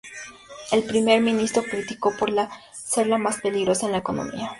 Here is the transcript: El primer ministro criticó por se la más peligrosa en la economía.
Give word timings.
El 0.71 0.83
primer 0.83 1.21
ministro 1.21 1.61
criticó 1.61 2.11
por 2.17 2.31
se 2.73 3.05
la 3.05 3.19
más 3.19 3.39
peligrosa 3.39 3.85
en 3.85 3.91
la 3.91 3.99
economía. 3.99 4.49